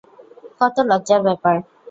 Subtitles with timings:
[0.59, 1.55] কত লজ্জার ব্যাপার!